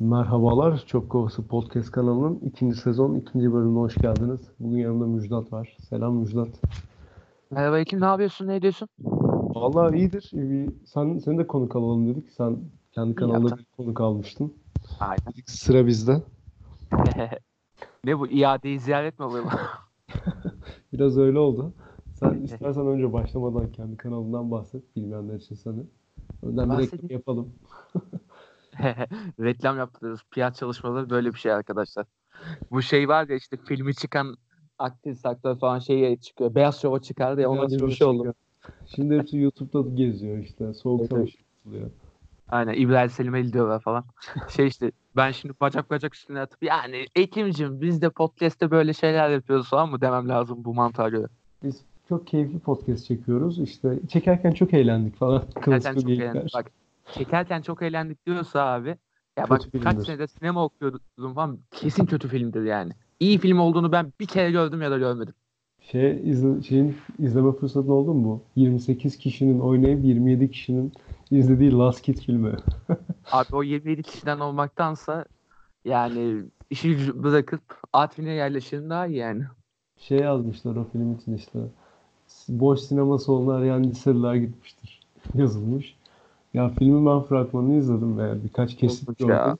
[0.00, 4.40] Merhabalar, Çok Kovası Podcast kanalının ikinci sezon ikinci bölümüne hoş geldiniz.
[4.60, 5.76] Bugün yanımda Müjdat var.
[5.88, 6.48] Selam Müjdat.
[7.50, 8.88] Merhaba Ekim, ne yapıyorsun, ne ediyorsun?
[9.54, 10.30] Vallahi iyidir.
[10.32, 12.30] Bir, sen, seni de konuk alalım dedik.
[12.30, 12.58] Sen
[12.92, 14.54] kendi kanalında bir konuk almıştın.
[15.00, 15.26] Aynen.
[15.32, 16.22] Dedik sıra bizde.
[18.04, 19.44] ne bu, iadeyi ziyaret mi oluyor?
[20.92, 21.72] Biraz öyle oldu.
[22.14, 24.96] Sen istersen önce başlamadan kendi kanalından bahset.
[24.96, 25.80] Bilmeyenler için seni.
[26.42, 27.48] Önden bir reklam yapalım.
[29.40, 32.06] Reklam yaptığınız PR çalışmaları böyle bir şey arkadaşlar.
[32.70, 34.36] Bu şey var ya işte filmi çıkan
[34.78, 36.54] aktrist, aktör falan şeye çıkıyor.
[36.54, 38.34] Beyaz Şov'a çıkardı ya ona gibi bir şey oldu.
[38.86, 40.74] Şimdi hepsi YouTube'da geziyor işte.
[40.74, 41.90] Soğuk Evet, savaş yapılıyor.
[42.48, 44.04] Aynen İbrahim Selim'e diyorlar falan.
[44.48, 49.30] şey işte ben şimdi bacak bacak üstüne atıp yani Ekim'cim biz de podcast'te böyle şeyler
[49.30, 51.26] yapıyoruz falan mı demem lazım bu mantığa göre.
[51.62, 53.58] Biz çok keyifli podcast çekiyoruz.
[53.58, 55.44] İşte çekerken çok eğlendik falan.
[55.54, 56.54] Çekerken çok eğlendik.
[56.54, 56.70] Bak
[57.14, 58.88] çekerken çok eğlendik diyorsa abi.
[58.88, 59.84] Ya Kötü bak filmdir.
[59.84, 61.00] kaç senedir sinema okuyordum
[61.34, 62.92] falan kesin kötü filmdir yani.
[63.20, 65.34] İyi film olduğunu ben bir kere gördüm ya da görmedim.
[65.80, 68.42] Şey, izle, şeyin izleme fırsatın oldu mu bu?
[68.60, 70.92] 28 kişinin oynayıp 27 kişinin
[71.30, 72.52] izlediği Last Kid filmi.
[73.32, 75.24] Abi o 27 kişiden olmaktansa
[75.84, 77.62] yani işi bırakıp
[77.92, 79.44] Artvin'e yerleşirin daha iyi yani.
[79.96, 81.58] Şey yazmışlar o film için işte.
[82.48, 85.00] Boş sinema salonu arayan liseliler gitmiştir.
[85.34, 85.97] Yazılmış.
[86.54, 89.58] Ya filmin ben fragmanını izledim ve birkaç kesit gördüm.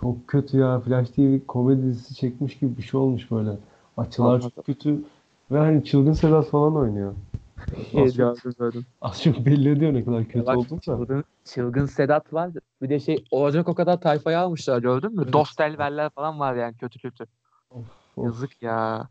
[0.00, 0.80] Çok kötü ya.
[0.80, 3.50] Flash TV komedi dizisi çekmiş gibi bir şey olmuş böyle.
[3.96, 4.50] Açılar Anladım.
[4.54, 5.02] çok kötü.
[5.50, 7.14] Ve hani Çılgın Sedat falan oynuyor.
[7.96, 8.36] Az çok,
[9.00, 12.50] az çok belli ediyor ne kadar kötü olduğunu çılgın, çılgın Sedat var.
[12.82, 15.22] Bir de şey olacak o kadar tayfayı almışlar gördün mü?
[15.24, 15.32] Evet.
[15.32, 17.26] Dost elverler falan var yani kötü kötü.
[17.70, 17.84] Of,
[18.16, 18.24] of.
[18.24, 19.08] Yazık ya.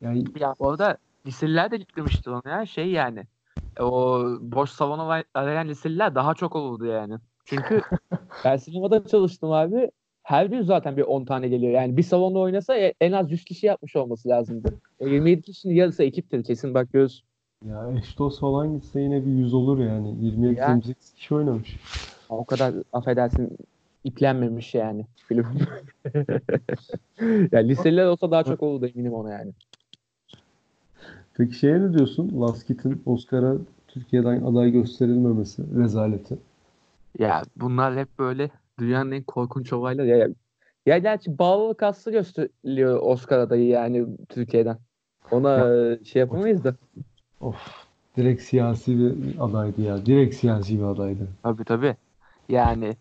[0.00, 3.24] Yani Ya orada liseliler de yıklamıştır onu ya şey yani.
[3.76, 7.14] E, O boş salona var- arayan liseliler daha çok olurdu yani.
[7.44, 7.80] Çünkü
[8.44, 9.90] ben sinemada çalıştım abi.
[10.22, 11.72] Her gün zaten bir 10 tane geliyor.
[11.72, 14.68] Yani bir salonda oynasa e- en az 100 kişi yapmış olması lazımdı.
[14.98, 17.22] O 27 kişinin yarısı ekiptir kesin bak göz.
[17.68, 20.08] Ya eş dost falan gitse yine bir 100 olur yani.
[20.24, 20.70] 27 Yani.
[20.70, 21.76] 28 kişi oynamış.
[22.28, 23.58] O kadar affedersin
[24.04, 25.46] iplenmemiş yani film.
[27.52, 29.52] yani liseliler olsa daha çok olurdu eminim ona yani.
[31.38, 32.40] Peki şeye ne diyorsun?
[32.40, 33.54] Last Kid'in Oscar'a
[33.88, 36.38] Türkiye'den aday gösterilmemesi rezaleti.
[37.18, 40.06] Ya bunlar hep böyle dünyanın en korkunç olayları.
[40.06, 40.28] Ya,
[40.86, 44.78] ya gerçi bağlılık hastası gösteriliyor Oscar adayı yani Türkiye'den.
[45.30, 46.74] Ona e, şey yapamayız da.
[47.40, 47.56] Of.
[48.16, 50.06] Direkt siyasi bir adaydı ya.
[50.06, 51.28] Direkt siyasi bir adaydı.
[51.42, 51.96] Tabii tabii.
[52.48, 52.96] Yani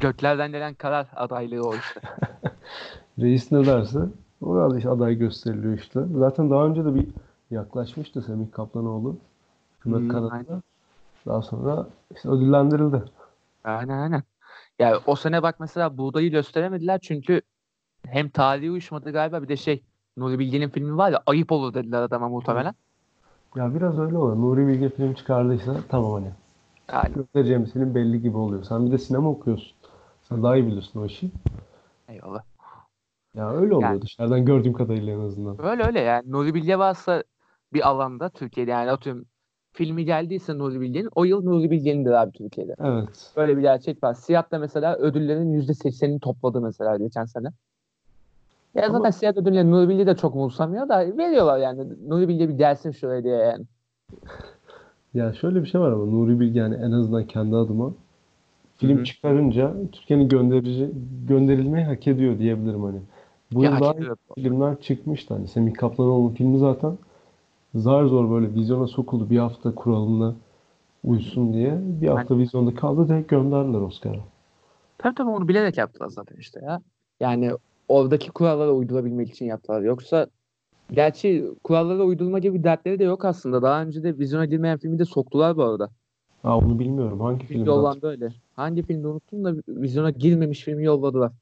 [0.00, 2.00] göklerden gelen karar adaylığı o işte.
[3.18, 3.98] Reis ne derse
[4.42, 6.00] o aday, aday gösteriliyor işte.
[6.14, 7.06] Zaten daha önce de bir
[7.50, 9.16] yaklaşmıştı Semih Kaplanoğlu.
[9.78, 10.34] Hükümet Hmm, kanadında.
[10.34, 10.62] aynen.
[11.26, 13.02] Daha sonra işte ödüllendirildi.
[13.64, 14.22] Aynen aynen.
[14.78, 17.42] Ya o sene bak mesela Buğday'ı gösteremediler çünkü
[18.06, 19.82] hem tarihi uyuşmadı galiba bir de şey
[20.16, 22.74] Nuri Bilge'nin filmi var ya ayıp olur dediler adama muhtemelen.
[23.56, 24.36] Ya biraz öyle oluyor.
[24.36, 26.30] Nuri Bilge film çıkardıysa tamam hani.
[26.92, 28.62] Yani Göstereceğimiz film belli gibi oluyor.
[28.64, 29.72] Sen bir de sinema okuyorsun.
[30.28, 31.30] Sen daha iyi biliyorsun o işi.
[32.08, 32.42] eyvallah.
[33.34, 35.66] Ya öyle oluyor Yani- dışarıdan gördüğüm kadarıyla en azından.
[35.66, 37.24] Öyle öyle yani Nuri Bilge varsa
[37.72, 39.24] bir alanda Türkiye'de yani atıyorum
[39.72, 42.74] filmi geldiyse Nuri Bilge'nin o yıl Nuri Bilge'nindir abi Türkiye'de.
[42.84, 43.32] Evet.
[43.36, 44.14] Böyle bir gerçek var.
[44.14, 47.46] Siyah da mesela ödüllerin %80'ini topladı mesela geçen sene.
[48.74, 52.08] Ya Ama- zaten Siyah ödülleri Nuri Bilge de çok umursamıyor da veriyorlar yani.
[52.08, 53.64] Nuri Bilge bir gelsin şuraya diye yani.
[55.14, 57.92] Ya şöyle bir şey var ama Nuri Bilge yani en azından kendi adıma
[58.76, 59.04] film Hı hı.
[59.04, 60.90] çıkarınca Türkiye'nin gönderici
[61.28, 63.00] gönderilmeyi hak ediyor diyebilirim hani.
[63.52, 63.94] Bu Ya yıl daha
[64.34, 66.98] filmler çıkmıştı hani Semih Kaplanoğlu'nun filmi zaten
[67.74, 70.34] zar zor böyle vizyona sokuldu bir hafta kuralına
[71.04, 74.20] uysun diye bir hafta vizyonda kaldı direkt gönderdiler Oscar'a.
[74.98, 76.80] Tabii tabii onu bilerek yaptılar zaten işte ya.
[77.20, 77.50] Yani
[77.88, 79.82] oradaki kurallara uydurabilmek için yaptılar.
[79.82, 80.26] Yoksa
[80.92, 83.62] gerçi kurallara uydurma gibi bir dertleri de yok aslında.
[83.62, 85.88] Daha önce de vizyona girmeyen filmi de soktular bu arada.
[86.42, 88.32] Ha onu bilmiyorum hangi Film yollandı öyle.
[88.56, 91.32] Hangi filmde unuttum da vizyona girmemiş filmi yolladılar.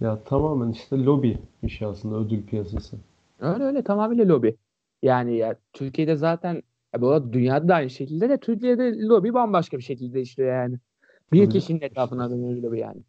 [0.00, 2.96] Ya tamamen işte lobi işi aslında ödül piyasası.
[3.40, 4.56] Öyle öyle tamamıyla lobi.
[5.04, 6.62] Yani ya Türkiye'de zaten
[6.94, 10.78] ya bu arada dünyada da aynı şekilde de Türkiye'de lobi bambaşka bir şekilde işliyor yani.
[11.32, 11.52] Bir Tabii.
[11.52, 13.00] kişinin etrafına dönüyor lobi yani.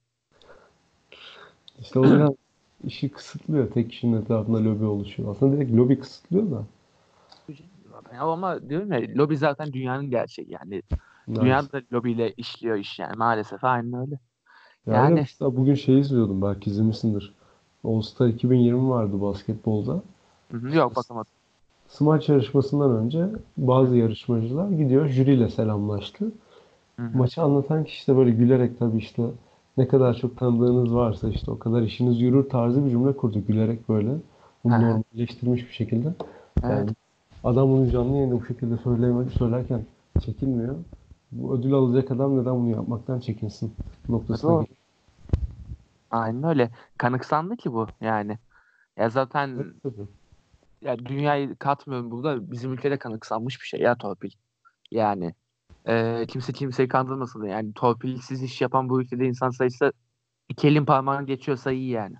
[1.79, 2.31] İşte o biraz
[2.83, 3.71] işi kısıtlıyor.
[3.71, 5.31] Tek kişinin etrafında lobi oluşuyor.
[5.31, 6.63] Aslında direkt lobi kısıtlıyor da.
[8.13, 10.81] Ya ama diyorum ya lobi zaten dünyanın gerçeği yani.
[11.27, 14.19] Yani, Dünyada da lobiyle işliyor iş yani maalesef aynen öyle.
[14.87, 17.33] yani yani- mesela bugün şey izliyordum belki izlemişsindir.
[17.83, 20.01] All Star 2020 vardı basketbolda.
[20.51, 21.34] Hı hı, Yok bakamadım.
[21.87, 23.25] Smaç yarışmasından önce
[23.57, 26.31] bazı yarışmacılar gidiyor jüriyle selamlaştı.
[26.99, 27.17] Hı hı.
[27.17, 29.23] Maçı anlatan kişi de böyle gülerek tabii işte
[29.77, 33.89] ne kadar çok tanıdığınız varsa işte o kadar işiniz yürür tarzı bir cümle kurdu gülerek
[33.89, 34.09] böyle.
[34.63, 34.81] Bunu Aha.
[34.81, 36.07] normalleştirmiş bir şekilde.
[36.63, 36.71] Evet.
[36.71, 36.89] Yani
[37.43, 39.81] adam bunu canlı yayında bu şekilde söyleme, söylerken
[40.25, 40.75] çekinmiyor.
[41.31, 43.73] Bu ödül alacak adam neden bunu yapmaktan çekinsin
[44.09, 44.65] noktasına Doğru.
[46.11, 46.71] Aynen öyle.
[46.97, 48.37] Kanıksandı ki bu yani.
[48.97, 50.07] Ya zaten Evet, tabii.
[50.85, 52.51] Ya dünyayı katmıyorum burada.
[52.51, 54.31] Bizim ülkede kanıksanmış bir şey ya torpil.
[54.91, 55.33] Yani
[55.87, 59.93] e, kimse kimseyi kandırmasın da yani torpilsiz iş yapan bu ülkede insan sayısı
[60.49, 62.15] iki elin parmağını geçiyorsa iyi yani.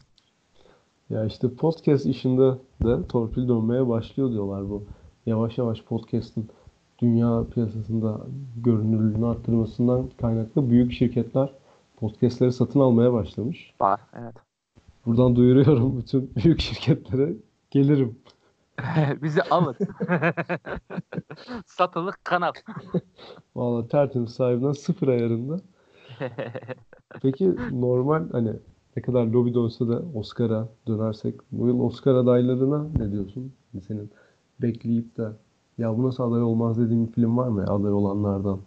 [1.09, 4.83] Ya işte podcast işinde de torpil dönmeye başlıyor diyorlar bu.
[5.25, 6.49] Yavaş yavaş podcast'ın
[6.99, 8.21] dünya piyasasında
[8.57, 11.49] görünürlüğünü arttırmasından kaynaklı büyük şirketler
[11.99, 13.73] podcast'leri satın almaya başlamış.
[13.81, 14.35] Var evet.
[15.05, 17.33] Buradan duyuruyorum bütün büyük şirketlere
[17.71, 18.15] gelirim.
[19.21, 19.75] Bizi alın.
[21.65, 22.53] Satılık kanal.
[23.55, 25.59] Valla tertemiz sahibinden sıfır ayarında.
[27.21, 28.51] Peki normal hani
[28.97, 33.53] ne kadar lobi dönse de Oscar'a dönersek bu yıl Oscar adaylarına ne diyorsun?
[33.71, 34.11] Hani Senin
[34.61, 35.27] bekleyip de
[35.77, 38.59] ya bu nasıl aday olmaz dediğin bir film var mı ya aday olanlardan?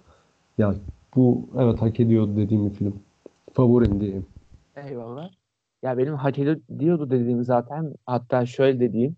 [0.58, 0.75] Ya
[1.16, 2.94] bu evet hak ediyor dediğim bir film.
[3.52, 4.26] Favorin diyeyim.
[4.76, 5.31] Eyvallah.
[5.82, 9.16] Ya benim hak ediyordu dediğim zaten hatta şöyle dediğim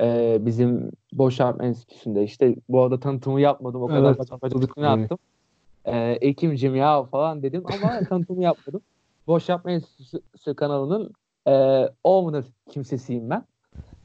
[0.00, 4.18] e, bizim Boşanma Enstitüsü'nde işte bu arada tanıtımı yapmadım o kadar Evet,
[4.76, 5.04] orayı.
[5.04, 5.18] attım.
[5.84, 8.80] E, Ekim'cim ya falan dedim ama tanıtımı yapmadım.
[9.26, 11.10] Boşanma Enstitüsü kanalının
[11.48, 13.44] e, owner kimsesiyim ben.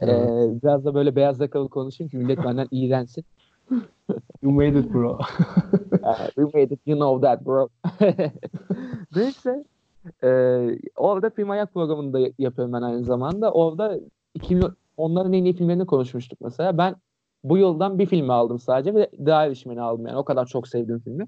[0.01, 0.63] E, Evet.
[0.63, 3.25] biraz da böyle beyaz yakalı konuşayım ki millet benden iğrensin.
[4.44, 5.19] You made it bro.
[6.04, 7.69] Uh, we made it, you know that bro.
[9.16, 9.63] Neyse.
[10.24, 13.51] Ee, orada film ayak programında y- yapıyorum ben aynı zamanda.
[13.51, 14.00] Orada
[14.34, 14.68] 2000,
[14.98, 16.78] onların en iyi filmlerini konuşmuştuk mesela.
[16.78, 16.95] Ben
[17.44, 20.18] bu yıldan bir filmi aldım sadece ve The Irishman'ı aldım yani.
[20.18, 21.28] O kadar çok sevdiğim filmi.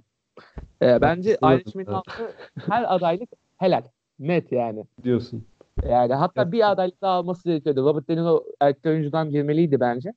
[0.81, 1.67] Ee, bence evet.
[1.87, 2.33] aldığı
[2.69, 3.83] her adaylık helal.
[4.19, 4.85] Net yani.
[5.03, 5.45] diyorsun.
[5.89, 7.85] Yani hatta bir adaylık daha alması gerekiyordu.
[7.85, 10.13] Robert De Niro erkek oyuncudan girmeliydi bence.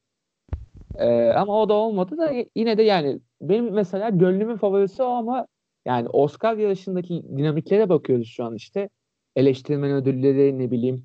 [0.98, 5.46] Ee, ama o da olmadı da yine de yani benim mesela gönlümün favorisi o ama
[5.86, 8.88] yani Oscar yarışındaki dinamiklere bakıyoruz şu an işte.
[9.36, 11.04] Eleştirmen ödülleri ne bileyim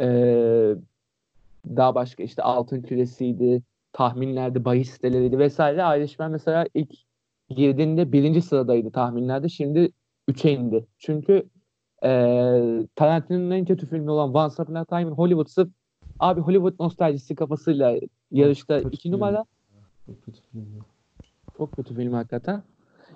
[0.00, 0.74] ee,
[1.76, 3.62] daha başka işte altın küresiydi,
[3.92, 5.98] tahminlerde bahis siteleriydi vesaire.
[5.98, 6.92] Irishman mesela ilk
[7.48, 9.48] girdiğinde birinci sıradaydı tahminlerde.
[9.48, 9.92] Şimdi
[10.28, 10.86] üçe indi.
[10.98, 11.48] Çünkü
[12.04, 15.68] ee, Tarantino'nun en kötü filmi olan Once Upon a Time in Hollywood sırf
[16.18, 17.96] abi Hollywood nostaljisi kafasıyla
[18.30, 19.44] yarışta kötü iki numara.
[20.06, 20.66] Çok kötü film.
[21.56, 22.62] Çok kötü film hakikaten.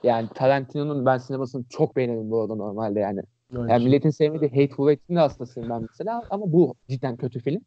[0.02, 3.20] Yani Tarantino'nun ben sinemasını çok beğenirim bu arada normalde yani.
[3.52, 3.84] Yani şey.
[3.84, 7.60] milletin sevmediği Hateful Eight'in de hastasıyım ben mesela ama bu cidden kötü film.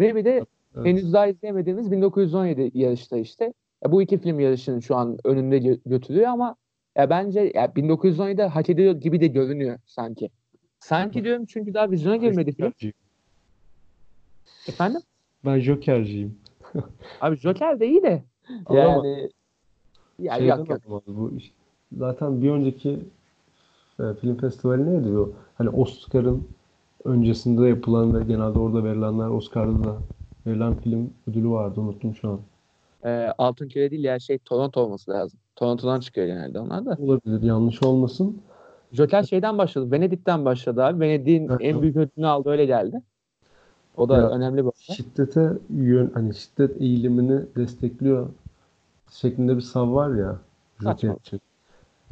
[0.00, 0.44] Ve bir de
[0.76, 0.86] Evet.
[0.86, 3.52] henüz daha izleyemediğimiz 1917 yarışta işte.
[3.84, 6.56] Ya bu iki film yarışını şu an önünde gö- götürüyor ama
[6.96, 10.30] ya bence ya 1917 hak ediyor gibi de görünüyor sanki.
[10.80, 12.72] Sanki diyorum çünkü daha vizyona girmedi film.
[14.68, 15.00] Efendim?
[15.44, 16.38] Ben Joker'ciyim.
[17.20, 18.22] Abi Joker de iyi de.
[18.70, 19.30] Yani
[20.18, 21.02] ya Şeyden yok yok.
[21.06, 21.52] bu iş.
[21.98, 22.98] Zaten bir önceki
[24.00, 25.34] e, film festivali neydi bu?
[25.54, 26.48] Hani Oscar'ın
[27.06, 29.96] öncesinde yapılan ve genelde orada verilenler Oscar'da da
[30.46, 31.80] verilen film ödülü vardı.
[31.80, 32.40] Unuttum şu an.
[33.04, 35.38] Ee, Altın Küre değil ya şey Toronto olması lazım.
[35.56, 36.96] Toronto'dan çıkıyor genelde onlar da.
[37.00, 37.42] Olabilir.
[37.42, 38.38] Yanlış olmasın.
[38.92, 39.92] Joker şeyden başladı.
[39.92, 41.00] Venedik'ten başladı abi.
[41.00, 41.60] Venedik'in Evet.
[41.60, 43.02] en büyük ödülünü aldı öyle geldi.
[43.96, 44.72] O da Ya, önemli bir olay.
[44.96, 48.28] Şiddete yön hani şiddet eğilimini destekliyor
[49.10, 50.36] şeklinde bir sav var ya
[50.82, 51.40] Joker için.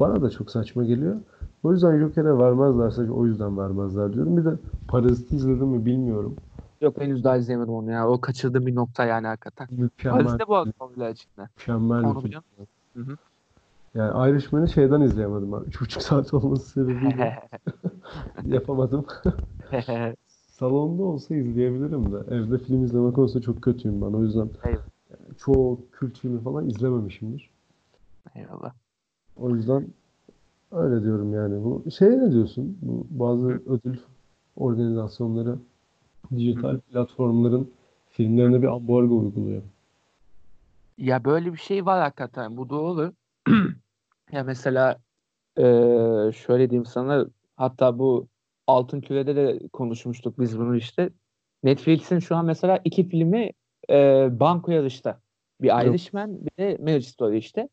[0.00, 1.16] Bana da çok saçma geliyor.
[1.64, 4.36] O yüzden Joker'e vermezler sadece o yüzden vermezler diyorum.
[4.36, 4.54] Bir de
[4.88, 6.36] Parazit'i izledim mi bilmiyorum.
[6.80, 8.08] Yok henüz daha izleyemedim onu ya.
[8.08, 9.68] O kaçırdığım bir nokta yani hakikaten.
[9.70, 11.48] Mükemmel, Paris'te bu favoriler içinde.
[11.56, 12.66] mükemmel bir Onu.
[12.94, 13.16] Hı hı.
[13.94, 15.60] Yani Irishman'ı şeyden izleyemedim ben.
[15.60, 17.48] Üç buçuk saat olması sebebiyle
[18.44, 19.06] yapamadım.
[20.50, 22.34] Salonda olsa izleyebilirim de.
[22.34, 24.06] Evde film izleme konusunda çok kötüyüm ben.
[24.06, 24.82] O yüzden Eyvallah.
[25.38, 27.50] çoğu kült filmi falan izlememişimdir.
[28.34, 28.72] Eyvallah.
[29.36, 29.86] O yüzden
[30.74, 31.64] öyle diyorum yani.
[31.64, 32.78] Bu şeye ne diyorsun?
[32.82, 33.98] Bu bazı ödül
[34.56, 35.58] organizasyonları
[36.36, 37.70] dijital platformların
[38.10, 39.62] filmlerine bir ambargo uyguluyor.
[40.98, 42.56] Ya böyle bir şey var hakikaten.
[42.56, 43.12] Bu doğru.
[44.32, 44.98] ya mesela
[45.58, 47.26] eee, şöyle diyeyim sana
[47.56, 48.26] hatta bu
[48.66, 51.10] Altın Küre'de de konuşmuştuk biz bunu işte.
[51.62, 53.50] Netflix'in şu an mesela iki filmi
[53.88, 55.20] eee banko yarışta.
[55.62, 55.86] Bir.
[55.86, 57.68] Irishman bir de Marriage Story işte.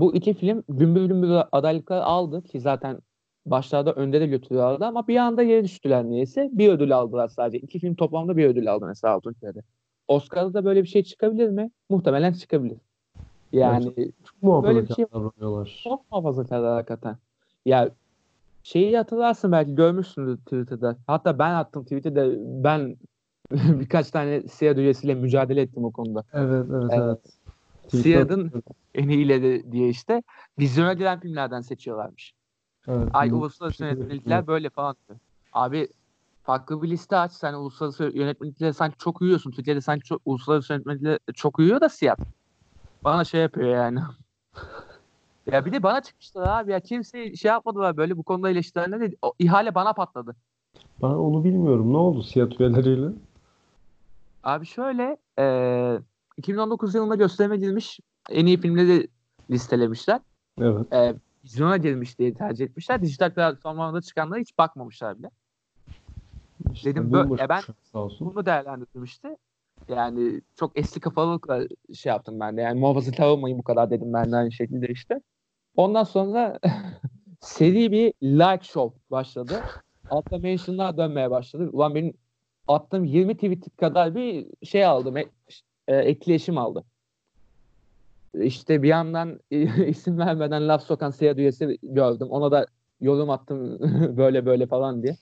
[0.00, 2.98] Bu iki film gümbür gümbür adaylıklar aldı ki zaten
[3.46, 6.50] başlarda önde de götürüyorlardı ama bir anda yere düştüler niyeyse.
[6.52, 7.58] Bir ödül aldılar sadece.
[7.58, 9.62] İki film toplamda bir ödül aldı mesela Altın Küre'de.
[10.08, 11.70] Oscar'da da böyle bir şey çıkabilir mi?
[11.90, 12.78] Muhtemelen çıkabilir.
[13.52, 13.92] Yani
[14.42, 15.80] Muhafazakar bir şey- davranıyorlar.
[15.84, 17.16] çok muhafazakarlar hakikaten.
[17.66, 17.90] Ya
[18.62, 20.96] Şeyi hatırlarsın belki görmüşsündür Twitter'da.
[21.06, 22.26] Hatta ben attım Twitter'da
[22.64, 22.96] ben
[23.52, 26.24] birkaç tane Sead üyesiyle mücadele ettim o konuda.
[26.32, 27.18] Evet, evet, Evet.
[27.92, 28.02] evet.
[28.02, 28.52] Sead'ın
[28.96, 30.22] en iyileri diye işte
[30.58, 32.32] vizyona giren filmlerden seçiyorlarmış.
[32.88, 34.96] Evet, Ay bu- uluslararası şey- yönetmelikler böyle falan.
[35.52, 35.88] Abi
[36.42, 37.32] farklı bir liste aç.
[37.32, 39.50] Sen uluslararası yönetmeliklere sanki çok uyuyorsun.
[39.50, 42.16] Türkiye'de sanki çok, uluslararası yönetmeliklere çok uyuyor da Siyah.
[43.04, 44.00] Bana şey yapıyor yani.
[45.52, 49.16] ya bir de bana çıkmışlar abi ya kimse şey yapmadılar böyle bu konuda eleştirilenler de
[49.22, 50.36] o ihale bana patladı.
[51.02, 51.92] Ben onu bilmiyorum.
[51.92, 53.06] Ne oldu Siyah üyeleriyle?
[54.42, 56.00] Abi şöyle eee
[56.36, 59.08] 2019 yılında gösterime girmiş en iyi filmleri
[59.50, 60.20] listelemişler.
[60.60, 60.86] Evet.
[60.92, 61.14] Eee
[61.44, 63.02] vizyona girmiş diye tercih etmişler.
[63.02, 65.30] Dijital platformlarda çıkanlara hiç bakmamışlar bile.
[66.72, 67.62] İşte Dedim, boomer bö- ya ben-.
[68.20, 69.36] Bunu değerlendirdim işte.
[69.88, 71.62] Yani çok eski kafalılıkla
[71.94, 72.60] şey yaptım ben de.
[72.60, 75.20] Yani muhafazakar olmayın bu kadar dedim ben de aynı şekilde işte.
[75.76, 76.58] Ondan sonra
[77.40, 79.62] seri bir like show başladı.
[80.10, 81.70] Altta mentionlar dönmeye başladı.
[81.72, 82.14] Ulan benim
[82.68, 85.16] attığım 20 tweet kadar bir şey aldım.
[85.16, 85.30] e-
[85.88, 86.84] e, etkileşim aldı.
[88.40, 89.40] İşte bir yandan
[89.88, 92.28] isim vermeden laf sokan seyir üyesi gördüm.
[92.30, 92.66] Ona da
[93.00, 93.78] yorum attım
[94.16, 95.16] böyle böyle falan diye.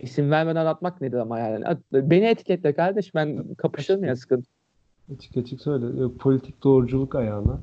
[0.00, 1.66] İsim vermeden atmak nedir ama yani.
[1.66, 4.50] At- Beni etiketle kardeş ben kapışırım ya sıkıntı.
[5.14, 6.16] Açık açık söyle.
[6.18, 7.60] Politik doğruculuk ayağına.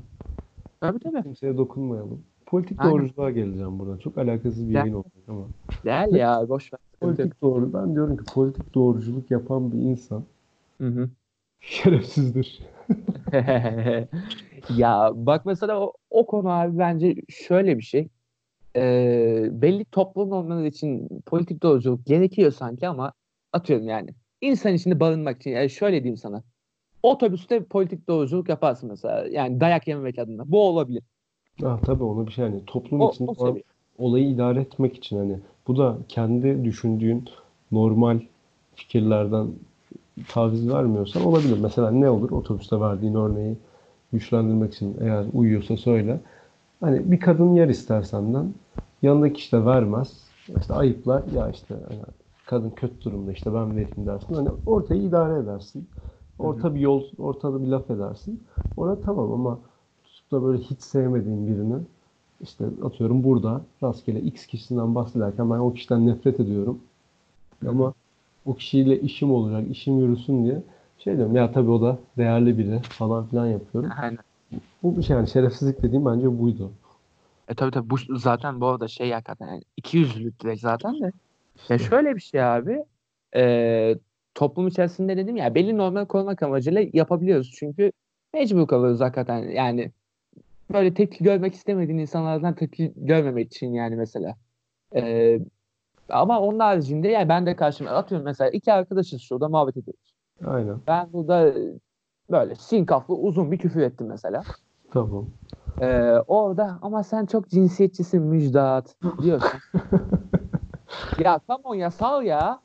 [0.80, 1.22] Tabii tabii.
[1.22, 2.22] Kimseye dokunmayalım.
[2.46, 2.92] Politik Aynen.
[2.92, 3.98] doğruculuğa geleceğim buradan.
[3.98, 5.44] Çok alakasız bir yayın olacak ama.
[5.84, 6.80] Değil ya boş ver.
[7.00, 7.72] Politik doğru.
[7.72, 10.24] Ben diyorum ki politik doğruculuk yapan bir insan
[10.80, 11.10] Hı hı.
[11.60, 12.62] şerefsizdir.
[14.76, 18.08] Ya bak mesela o, o konu abi bence şöyle bir şey.
[18.76, 23.12] Ee, belli toplum normları için politik doğruculuk gerekiyor sanki ama
[23.52, 24.10] atıyorum yani.
[24.40, 26.42] insan içinde barınmak için yani şöyle diyeyim sana.
[27.02, 29.26] Otobüste politik doğruculuk yaparsın mesela.
[29.26, 30.52] Yani dayak yememek adına.
[30.52, 31.02] Bu olabilir.
[31.64, 33.64] Ah tabii onu bir şey hani toplum O, içinde o seviye.
[33.98, 35.36] olayı idare etmek için hani
[35.68, 37.24] bu da kendi düşündüğün
[37.72, 38.20] normal
[38.74, 39.46] fikirlerden
[40.28, 41.58] taviz vermiyorsan olabilir.
[41.62, 43.56] Mesela ne olur otobüste verdiğin örneği
[44.12, 46.20] güçlendirmek için eğer uyuyorsa söyle.
[46.80, 48.54] Hani bir kadın yer ister senden.
[49.02, 50.24] Yanındaki kişi de vermez.
[50.60, 51.22] İşte ayıplar.
[51.34, 52.00] Ya işte hani
[52.46, 54.34] kadın kötü durumda işte ben vereyim dersin.
[54.34, 55.88] Hani ortayı idare edersin.
[56.38, 58.42] Orta bir yol, ortada bir laf edersin.
[58.76, 59.58] Ona tamam ama
[60.04, 61.76] tutup da böyle hiç sevmediğin birini
[62.42, 66.78] işte atıyorum burada rastgele X kişisinden bahsederken ben o kişiden nefret ediyorum.
[67.68, 67.94] Ama
[68.46, 70.62] o kişiyle işim olacak, işim yürüsün diye
[71.04, 73.90] şey diyorum ya tabii o da değerli biri falan filan yapıyorum.
[74.02, 74.18] Aynen.
[74.82, 76.72] Bu bir şey yani şerefsizlik dediğim bence buydu.
[77.48, 81.12] E tabii tabii bu zaten bu arada şey hakikaten yani 200'lük direkt zaten de.
[81.68, 82.84] Ya şöyle bir şey abi.
[83.36, 83.94] E,
[84.34, 87.52] toplum içerisinde dedim ya belli normal korumak amacıyla yapabiliyoruz.
[87.58, 87.92] Çünkü
[88.34, 89.38] mecbur kalıyoruz hakikaten.
[89.38, 89.90] Yani
[90.72, 94.36] böyle tepki görmek istemediğin insanlardan tepki görmemek için yani mesela.
[94.94, 95.38] E,
[96.08, 100.09] ama onun haricinde yani ben de karşıma atıyorum mesela iki arkadaşız şurada muhabbet ediyoruz.
[100.46, 100.76] Aynen.
[100.86, 101.54] Ben burada
[102.30, 104.42] böyle sinkaflı uzun bir küfür ettim mesela.
[104.90, 105.26] Tamam.
[105.80, 109.60] Ee, orada ama sen çok cinsiyetçisin Müjdat diyorsun.
[111.18, 112.60] ya on ya sal ya.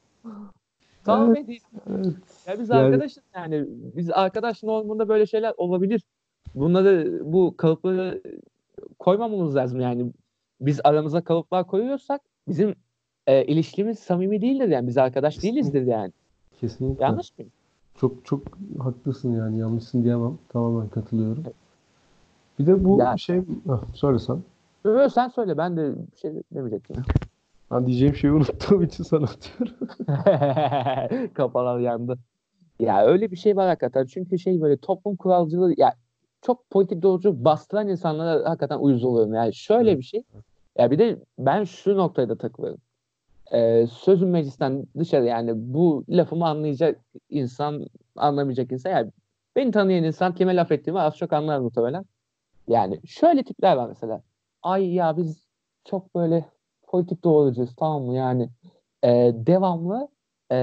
[1.05, 1.61] Sal Evet.
[1.89, 2.13] Evet.
[2.47, 3.65] Ya biz Yani- arkadaşız yani.
[3.69, 6.01] Biz arkadaş normunda böyle şeyler olabilir.
[6.55, 8.21] Bunları bu kalıpları
[8.99, 10.11] koymamamız lazım yani.
[10.61, 12.75] Biz aramıza kalıplar koyuyorsak bizim
[13.27, 14.87] e, ilişkimiz samimi değildir yani.
[14.87, 16.11] Biz arkadaş değilizdir yani.
[16.59, 17.03] Kesinlikle.
[17.03, 17.51] Yanlış mıyım?
[17.99, 18.41] Çok çok
[18.79, 20.37] haklısın yani yanlışsın diyemem.
[20.49, 21.43] Tamamen katılıyorum.
[22.59, 24.43] Bir de bu Ya- şey ah, söyle sen.
[24.83, 26.95] Ö, sen söyle ben de bir şey demeyecektim.
[27.71, 29.75] Ben diyeceğim şeyi unuttuğum için sana atıyorum.
[31.33, 32.17] Kafalar yandı.
[32.79, 34.05] Ya öyle bir şey var hakikaten.
[34.05, 35.93] Çünkü şey böyle toplum kuralcılığı ya
[36.41, 39.33] çok politik doğrucu bastıran insanlara hakikaten uyuz oluyorum.
[39.33, 40.23] Yani şöyle bir şey.
[40.77, 42.81] Ya bir de ben şu noktaya da takılıyorum.
[43.53, 46.99] Ee, sözüm meclisten dışarı yani bu lafımı anlayacak
[47.29, 47.85] insan
[48.15, 49.11] anlamayacak insan yani
[49.55, 52.05] beni tanıyan insan kime laf ettiğimi az çok anlar muhtemelen.
[52.67, 54.21] Yani şöyle tipler var mesela.
[54.63, 55.47] Ay ya biz
[55.85, 56.45] çok böyle
[56.83, 58.49] politik doğrucuyuz tamam mı yani
[59.03, 60.07] e, devamlı
[60.51, 60.57] e,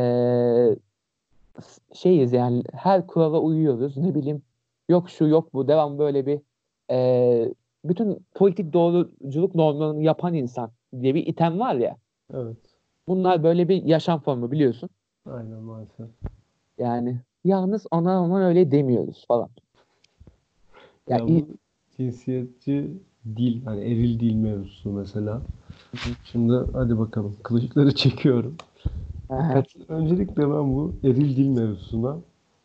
[1.94, 4.42] şeyiz yani her kurala uyuyoruz ne bileyim
[4.88, 6.40] yok şu yok bu devam böyle bir
[6.90, 11.96] e, bütün politik doğruculuk normlarını yapan insan diye bir item var ya
[12.34, 12.56] Evet.
[13.08, 14.90] Bunlar böyle bir yaşam formu biliyorsun
[15.26, 16.08] Aynen maalesef.
[16.78, 19.50] yani yalnız ona aman öyle demiyoruz falan.
[21.08, 21.46] Ya Ya bu
[21.96, 22.90] cinsiyetçi
[23.36, 25.42] dil, hani eril dil mevzusu mesela.
[26.24, 28.56] Şimdi hadi bakalım kılıçları çekiyorum.
[29.30, 32.16] Aha, öncelikle ben bu eril dil mevzusuna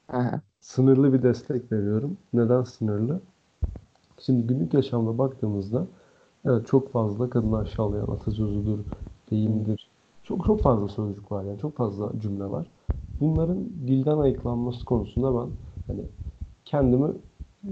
[0.07, 0.41] aha.
[0.61, 2.17] sınırlı bir destek veriyorum.
[2.33, 3.19] Neden sınırlı?
[4.19, 5.87] Şimdi günlük yaşamda baktığımızda
[6.45, 8.79] Evet çok fazla kadını aşağılayan atasözüdür,
[9.31, 9.86] deyimdir.
[10.27, 12.67] Çok çok fazla sözcük var yani çok fazla cümle var.
[13.19, 13.57] Bunların
[13.87, 15.49] dilden ayıklanması konusunda ben
[15.87, 16.01] hani
[16.65, 17.11] kendimi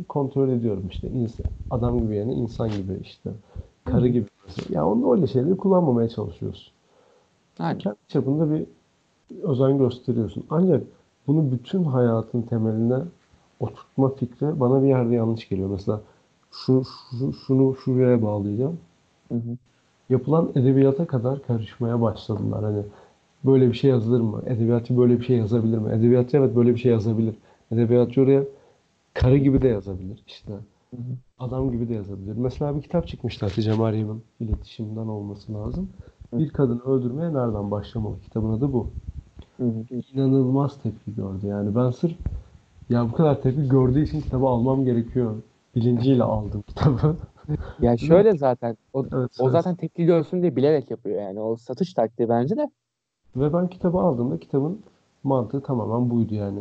[0.08, 3.32] kontrol ediyorum işte insan, adam gibi yani insan gibi işte
[3.86, 4.28] karı gibi.
[4.70, 6.74] Ya onu öyle şeyleri kullanmamaya çalışıyorsun.
[7.60, 8.66] Yani Kendi çapında bir
[9.44, 10.46] özen gösteriyorsun.
[10.50, 10.84] Ancak
[11.28, 13.00] bunu bütün hayatın temeline
[13.60, 15.70] oturtma fikri bana bir yerde yanlış geliyor.
[15.70, 16.02] Mesela
[16.52, 18.80] şu, şu şunu şuraya bağlayacağım.
[19.28, 19.58] Hı hı.
[20.10, 22.64] Yapılan edebiyata kadar karışmaya başladılar.
[22.64, 22.84] Hani
[23.46, 24.44] böyle bir şey yazılır mı?
[24.46, 25.92] Edebiyatçı böyle bir şey yazabilir mi?
[25.92, 27.36] Edebiyatçı evet böyle bir şey yazabilir.
[27.72, 28.44] Edebiyatçı oraya
[29.14, 30.54] karı gibi de yazabilir işte.
[30.92, 31.02] Hı hı.
[31.40, 32.36] Adam gibi de yazabilir.
[32.38, 35.90] Mesela bir kitap çıkmıştı Hatice Meryem'in iletişimden olması lazım.
[36.34, 38.20] Bir kadını öldürmeye nereden başlamalı?
[38.20, 38.88] Kitabın adı bu.
[40.14, 41.48] İnanılmaz tepki gördü.
[41.48, 42.16] Yani ben sırf
[42.90, 45.36] ya bu kadar tepki gördüğü için kitabı almam gerekiyor.
[45.76, 47.16] Bilinciyle aldım kitabı.
[47.82, 49.52] Ya şöyle zaten o, Evet, o evet.
[49.52, 51.40] zaten tepki görsün diye bilerek yapıyor yani.
[51.40, 52.70] O satış taktiği bence de.
[53.36, 54.80] Ve ben kitabı aldığımda kitabın
[55.24, 56.60] mantığı tamamen buydu yani.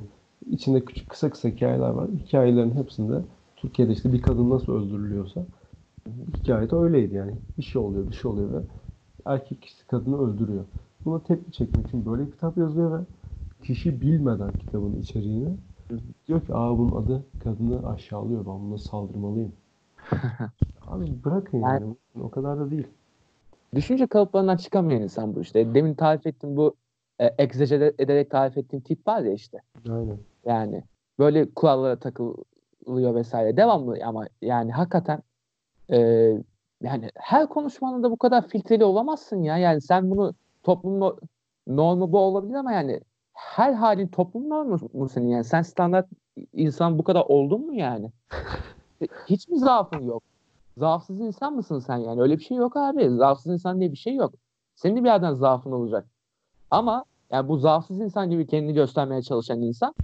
[0.51, 2.09] İçinde küçük kısa kısa hikayeler var.
[2.27, 3.21] Hikayelerin hepsinde
[3.57, 5.45] Türkiye'de işte bir kadın nasıl öldürülüyorsa
[6.35, 7.33] hikayede öyleydi yani.
[7.59, 8.63] Bir şey oluyor, bir şey oluyor ve
[9.25, 10.65] erkek kişi kadını öldürüyor.
[11.05, 13.05] Buna tepki çekmek için böyle bir kitap yazıyor ve
[13.63, 15.49] kişi bilmeden kitabın içeriğini
[16.29, 19.53] diyor ki aa bunun adı kadını aşağılıyor ben buna saldırmalıyım.
[20.87, 21.97] Abi bırakın yani.
[22.23, 22.87] O kadar da değil.
[23.75, 25.75] Düşünce kalıplarından çıkamayan insan bu işte.
[25.75, 26.77] Demin tarif ettiğim bu
[27.21, 29.59] e, egzajere ederek tarif ettiğim tip var ya işte.
[29.91, 30.19] Aynen.
[30.47, 30.83] Yani
[31.19, 33.57] böyle kurallara takılıyor vesaire.
[33.57, 35.23] Devamlı ama yani hakikaten
[35.91, 35.99] e,
[36.83, 39.59] yani her konuşmanın da bu kadar filtreli olamazsın ya.
[39.59, 41.19] Yani sen bunu toplum no-
[41.67, 43.01] normu bu olabilir ama yani
[43.33, 45.45] her halin toplum normu mu senin yani?
[45.45, 46.09] Sen standart
[46.53, 48.13] insan bu kadar oldun mu yani?
[49.29, 50.23] Hiç mi zaafın yok?
[50.77, 52.21] Zaafsız insan mısın sen yani?
[52.21, 53.11] Öyle bir şey yok abi.
[53.11, 54.35] Zaafsız insan diye bir şey yok.
[54.75, 56.07] Senin de bir yerden zaafın olacak.
[56.71, 59.95] Ama yani bu zaafsız insan gibi kendini göstermeye çalışan insan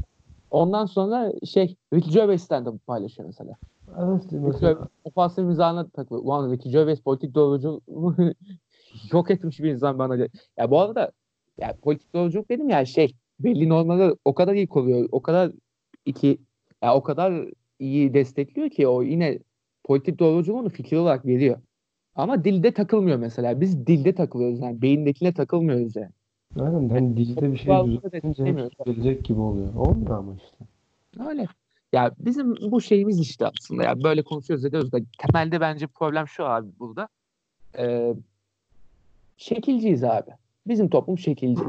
[0.51, 3.57] ondan sonra şey Ricky Gervais'ten de paylaşıyor mesela.
[3.99, 6.25] Evet mesela ofansif mizahına takılıyor.
[6.25, 7.81] Ulan Ricky Gervais politik doğrucu
[9.13, 10.17] yok etmiş bir insan bana.
[10.57, 11.13] Ya bu arada
[11.59, 15.09] ya politik doğruculuk dedim ya şey belli normları o kadar iyi koruyor.
[15.13, 15.53] O kadar
[16.05, 16.39] iki
[16.83, 17.45] ya o kadar
[17.81, 19.39] iyi destekliyor ki o yine
[19.85, 21.59] politik doğruculuğunu fikir olarak veriyor.
[22.15, 23.61] Ama dilde takılmıyor mesela.
[23.61, 24.83] Biz dilde takılıyoruz yani.
[24.83, 26.11] Beyindekine takılmıyoruz yani.
[26.59, 29.75] Aynen hani dilde bir şey düzeltince gelecek gibi oluyor.
[29.75, 30.65] Olmuyor ama işte.
[31.29, 31.47] Öyle.
[31.93, 36.45] Ya bizim bu şeyimiz işte aslında ya böyle konuşuyoruz ediyoruz da temelde bence problem şu
[36.45, 37.09] abi burada.
[37.79, 38.15] Ee,
[39.37, 40.31] şekilciyiz abi.
[40.67, 41.63] Bizim toplum şekilci.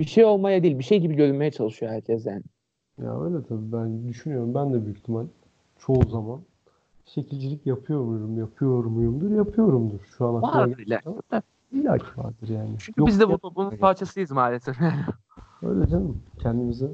[0.00, 2.42] Bir şey olmaya değil bir şey gibi görünmeye çalışıyor herkes yani.
[3.04, 4.54] Ya öyle tabii ben düşünüyorum.
[4.54, 5.26] Ben de büyük ihtimal
[5.78, 6.40] çoğu zaman
[7.06, 10.00] şekilcilik yapıyor muyum, yapıyor muyumdur, yapıyorumdur.
[10.18, 12.76] Şu an aklıma Vardır ama illa ki vardır yani.
[12.78, 14.76] Çünkü Yok biz de bu toplumun parçasıyız maalesef.
[15.62, 16.22] Öyle canım.
[16.38, 16.90] Kendimizi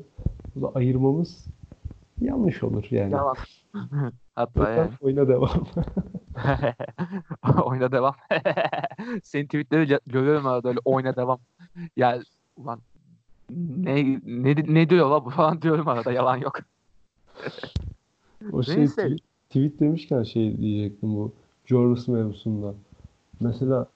[0.55, 1.47] burada ayırmamız
[2.21, 3.13] yanlış olur yani.
[3.13, 3.37] Devam.
[4.35, 4.91] Hatta yani.
[5.01, 5.51] oyuna devam.
[7.65, 8.15] oyna devam.
[9.23, 11.39] Senin tweetleri gö- görüyorum arada öyle oyna devam.
[11.97, 12.21] Ya
[12.57, 12.81] ulan
[13.51, 16.59] ne, ne, ne diyor la bu falan diyorum arada yalan yok.
[18.53, 19.03] O şey Neyse.
[19.03, 21.33] tweet, tweet demişken şey diyecektim bu
[21.67, 22.75] Jorvis mevzusunda.
[23.41, 23.87] Mesela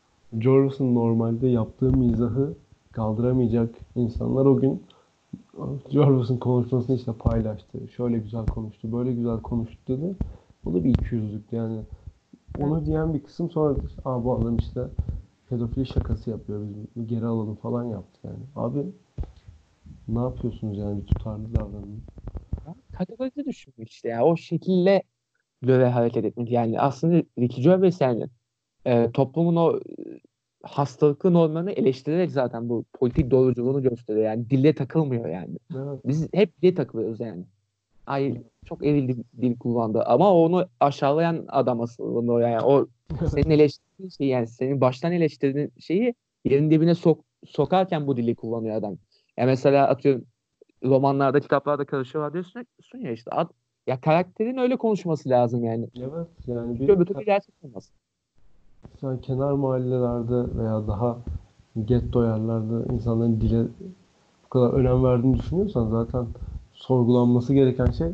[0.40, 2.54] Jorvis'in normalde yaptığı mizahı
[2.92, 4.82] kaldıramayacak insanlar o gün
[5.90, 7.78] Jorvis'in konuşmasını işte paylaştı.
[7.96, 10.14] Şöyle güzel konuştu, böyle güzel konuştu dedi.
[10.64, 11.80] Bu da bir ikiyüzlülük yani.
[12.58, 14.80] Onu diyen bir kısım sonra Aa, bu adam işte
[15.48, 16.62] pedofili şakası yapıyor
[16.96, 18.38] biz geri alalım falan yaptı yani.
[18.56, 18.86] Abi
[20.14, 22.04] ne yapıyorsunuz yani bir tutarlı davranın.
[22.92, 24.24] Kategoride düşünmek işte ya.
[24.24, 25.02] O şekilde
[25.62, 26.50] göre hareket etmek.
[26.50, 28.26] Yani aslında Ricky Gervais yani
[28.86, 29.80] e, toplumun o e,
[30.62, 34.24] hastalıklı normlarını eleştirerek zaten bu politik doğruculuğunu gösteriyor.
[34.24, 35.56] Yani dille takılmıyor yani.
[35.74, 36.00] Evet.
[36.04, 37.44] Biz hep dile takılıyoruz yani.
[38.06, 42.64] Ay çok eril dil, dil kullandı ama onu aşağılayan adam aslında o yani.
[42.64, 42.86] O
[43.26, 48.76] senin eleştirdiğin şey yani senin baştan eleştirdiğin şeyi yerin dibine sok, sokarken bu dili kullanıyor
[48.76, 48.98] adam.
[49.40, 50.24] Ya mesela atıyorum
[50.84, 52.66] romanlarda, kitaplarda karışıyorlar diyorsun
[52.98, 53.30] ya işte.
[53.30, 53.48] Ad,
[53.86, 55.88] ya karakterin öyle konuşması lazım yani.
[56.00, 57.90] Evet yani bir Öbür türlü gerçek olmaz.
[59.00, 61.18] sen kenar mahallelerde veya daha
[61.84, 63.64] getto yerlerde insanların dile
[64.44, 66.26] bu kadar önem verdiğini düşünüyorsan zaten
[66.72, 68.10] sorgulanması gereken şey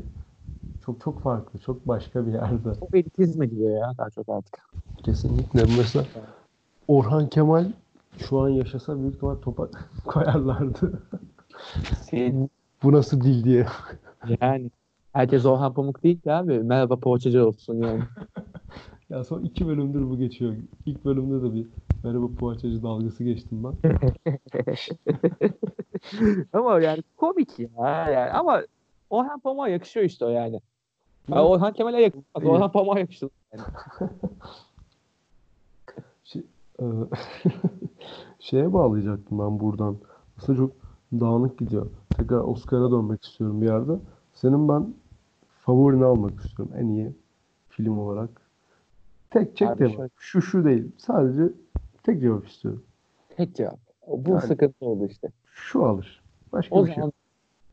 [0.84, 2.74] çok çok farklı, çok başka bir yerde.
[2.80, 4.58] Çok elitizme gidiyor ya daha çok artık.
[5.02, 5.60] Kesinlikle.
[5.78, 6.04] Mesela
[6.88, 7.64] Orhan Kemal
[8.18, 9.68] şu an yaşasa büyük ihtimal topa
[10.05, 11.02] koyarlardı.
[12.02, 12.50] Senin,
[12.83, 13.66] Bu nasıl dil diye.
[14.40, 14.70] yani
[15.12, 16.59] herkes Orhan Pamuk değil ki abi.
[16.59, 18.02] Merhaba poğaçacı olsun yani.
[19.11, 20.55] Ya son iki bölümdür bu geçiyor.
[20.87, 21.66] İlk bölümde de bir
[22.05, 23.72] merhaba poğaçacı dalgası geçtim ben.
[26.52, 27.68] ama yani komik ya.
[28.11, 28.31] Yani.
[28.31, 28.62] Ama
[29.11, 30.61] Orhan Pamuk'a yakışıyor işte o yani.
[31.29, 32.00] Ya Orhan Kemal'e.
[32.00, 32.12] İyi.
[32.35, 33.31] Orhan Pamuk'a yakışır.
[33.52, 33.62] Yani.
[36.80, 36.84] Ee,
[38.38, 39.96] şeye bağlayacaktım ben buradan.
[40.38, 40.72] Aslında çok
[41.12, 41.86] dağınık gidiyor.
[42.16, 43.92] Tekrar Oscar'a dönmek istiyorum bir yerde.
[44.34, 44.94] Senin ben
[45.60, 46.74] favorini almak istiyorum.
[46.78, 47.12] En iyi
[47.68, 48.30] film olarak.
[49.30, 50.92] Tek çek şöyle- Şu şu değil.
[50.98, 51.52] Sadece
[52.02, 52.82] tek cevap istiyorum.
[53.36, 53.78] Tek cevap.
[54.06, 55.28] Bu Yani- sıkıntı oldu işte.
[55.52, 56.22] Şu alır.
[56.52, 56.94] Başka O bir şey.
[56.94, 57.12] zaman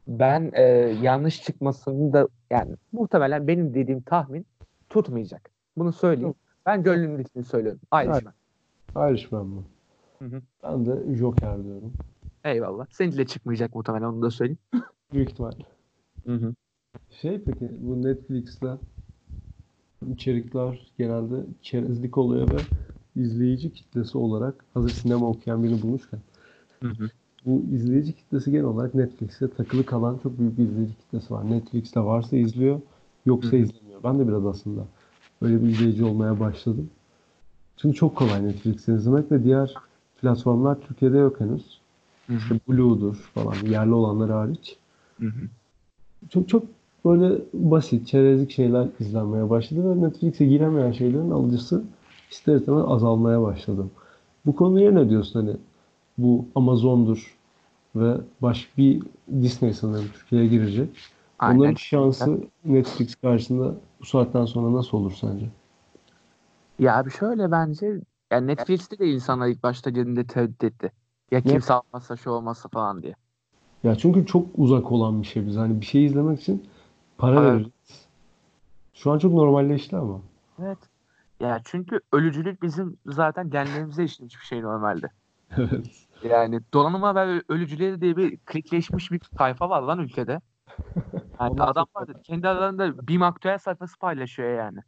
[0.08, 0.64] ben e,
[1.02, 4.46] yanlış çıkmasını da yani muhtemelen benim dediğim tahmin
[4.90, 5.50] tutmayacak.
[5.78, 6.34] Bunu söyleyeyim.
[6.66, 7.82] Ben gönlümdekini söylüyorum.
[7.92, 8.34] Ayrışma.
[8.96, 9.64] Irishman mı?
[10.20, 10.42] Hı hı.
[10.64, 11.94] Ben de Joker diyorum.
[12.44, 12.86] Eyvallah.
[12.92, 14.60] Seninki de çıkmayacak muhtemelen onu da söyleyeyim.
[15.14, 15.52] Büyük ihtimal.
[16.26, 16.54] Hı hı.
[17.22, 18.78] Şey peki bu Netflix'te
[20.14, 22.58] içerikler genelde çerezlik oluyor ve
[23.16, 26.20] izleyici kitlesi olarak hazır sinema okuyan birini bulmuşken
[26.82, 27.10] Hı hı.
[27.46, 31.52] bu izleyici kitlesi genel olarak Netflix'e takılı kalan çok büyük bir izleyici kitlesi var.
[31.52, 32.82] Netflix'te varsa izliyor,
[33.26, 33.58] yoksa Hı hı.
[33.58, 34.04] izlemiyor.
[34.04, 34.86] Ben de biraz aslında
[35.42, 36.90] öyle bir izleyici olmaya başladım.
[37.78, 39.74] Çünkü çok kolay Netflix'ten izlemek ve diğer
[40.22, 41.80] platformlar Türkiye'de yok henüz.
[42.28, 42.38] Hı hı.
[42.38, 44.78] İşte Blue'dur falan yerli olanlar hariç.
[45.20, 45.48] Hı hı.
[46.30, 46.64] Çok çok
[47.06, 51.84] böyle basit, çerezlik şeyler izlenmeye başladı ve Netflix'e giremeyen şeylerin alıcısı
[52.32, 53.86] ister istemez azalmaya başladı.
[54.46, 55.58] Bu konuya ne diyorsun hani
[56.18, 57.38] bu Amazon'dur
[57.96, 59.04] ve baş bir
[59.42, 60.90] Disney sanırım Türkiye'ye girecek.
[61.40, 61.60] Aynen.
[61.60, 65.46] Onların şansı Netflix karşısında bu saatten sonra nasıl olur sence?
[66.84, 70.92] Ya abi şöyle bence yani Netflix'te de insanlar ilk başta geldiğinde tereddüt etti.
[71.32, 73.16] Ya kimse almazsa şu olmazsa falan diye.
[73.84, 75.56] Ya çünkü çok uzak olan bir şey biz.
[75.56, 76.68] Hani bir şey izlemek için
[77.18, 77.54] para Para.
[77.54, 78.08] veririz.
[78.94, 80.22] Şu an çok normalleşti ama.
[80.60, 80.78] Evet.
[81.40, 85.08] Ya çünkü ölücülük bizim zaten genlerimize işlemiş bir şey normalde.
[85.58, 86.08] Evet.
[86.24, 90.42] Yani donanım haber ölücüleri diye bir klikleşmiş bir sayfa var lan ülkede.
[91.40, 94.80] Yani adamlar da kendi aralarında BİM aktüel sayfası paylaşıyor yani.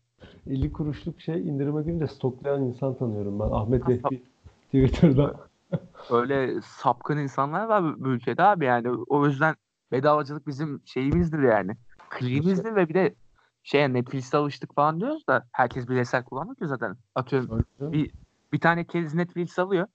[0.47, 3.49] 50 kuruşluk şey indirime girince stoklayan insan tanıyorum ben.
[3.51, 4.23] Ahmet Vehbi
[4.65, 5.36] Twitter'da.
[6.10, 8.89] Öyle sapkın insanlar var bu, ülkede abi yani.
[9.08, 9.56] O yüzden
[9.91, 11.71] bedavacılık bizim şeyimizdir yani.
[12.10, 13.15] Kliğimizdir ve bir de
[13.63, 16.97] şey Netflix'e alıştık falan diyoruz da herkes bireysel kullanmıyor ki zaten.
[17.15, 18.12] Atıyorum Bir-
[18.54, 19.88] bir tane kez Netflix alıyor.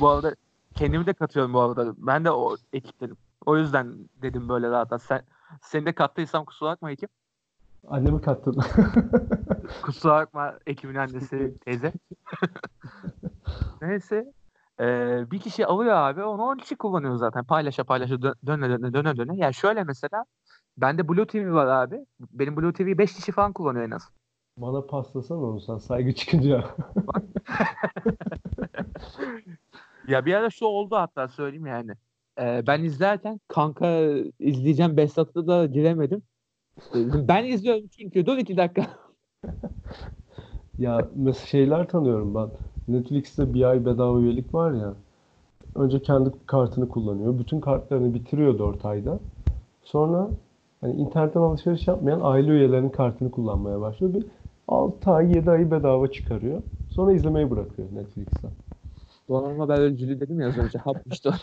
[0.00, 0.34] Bu arada
[0.74, 1.94] kendimi de katıyorum bu arada.
[1.98, 3.16] Ben de o ekiptenim.
[3.46, 5.02] O yüzden dedim böyle rahat.
[5.02, 5.22] Sen,
[5.62, 7.10] seni de kattıysam kusura bakma ekip.
[7.86, 8.56] Annemi kattın.
[9.82, 11.92] Kusura bakma ekibin annesi teyze.
[13.82, 14.32] Neyse.
[14.80, 16.22] Ee, bir kişi alıyor abi.
[16.22, 17.44] Onu 10 kişi kullanıyor zaten.
[17.44, 19.36] Paylaşa paylaşa dö- döne döne döne döne.
[19.36, 20.24] Yani şöyle mesela
[20.76, 22.06] bende Blue TV var abi.
[22.20, 24.08] Benim Blue TV 5 kişi falan kullanıyor en az.
[24.56, 26.64] Bana paslasana onu sen saygı çıkınca.
[30.08, 31.92] Ya bir ara şu oldu hatta söyleyeyim yani.
[32.40, 33.86] Ee, ben izlerken kanka
[34.38, 36.22] izleyeceğim Behzat'ı da giremedim.
[36.94, 38.86] Ben izliyorum çünkü dur iki dakika.
[40.78, 42.48] Ya mesela şeyler tanıyorum ben.
[42.88, 44.94] Netflix'te bir ay bedava üyelik var ya.
[45.74, 47.38] Önce kendi kartını kullanıyor.
[47.38, 49.20] Bütün kartlarını bitiriyor 4 ayda.
[49.84, 50.28] Sonra
[50.80, 54.14] hani internetten alışveriş yapmayan aile üyelerinin kartını kullanmaya başlıyor.
[54.14, 54.26] Bir
[54.68, 56.62] 6 ay 7 ay bedava çıkarıyor.
[56.90, 58.50] Sonra izlemeyi bırakıyor Netflix'ten.
[59.28, 60.78] Donanma ben ölücülüğü dedim ya az önce.
[60.78, 61.34] Hapmıştı.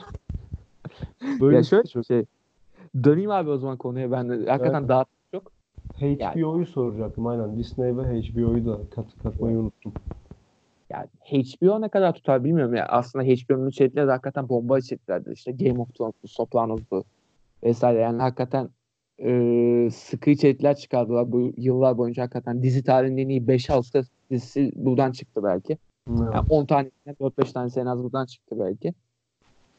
[1.41, 2.25] Böyle ya şöyle çok şey.
[3.03, 4.89] Döneyim abi o zaman konuya ben hakikaten Evet.
[4.89, 5.07] dağıt.
[5.93, 7.57] HBO'yu soracaktım aynen.
[7.57, 9.93] Disney ve HBO'yu da kat, katmayı unuttum.
[10.89, 12.85] Yani HBO ne kadar tutar bilmiyorum ya.
[12.85, 15.31] Aslında HBO'nun içerikleri hakikaten bomba içeriklerdi.
[15.31, 17.03] İşte Game of Thrones'u, Sopranos'u
[17.63, 17.99] vesaire.
[17.99, 18.69] Yani hakikaten
[19.19, 22.63] e, sıkı içerikler çıkardılar bu yıllar boyunca hakikaten.
[22.63, 25.77] Dizi tarihinin en iyi 5-6 dizisi buradan çıktı belki.
[26.09, 26.19] Evet.
[26.33, 28.93] Yani 10 tanesinden 4-5 tanesi en az buradan çıktı belki.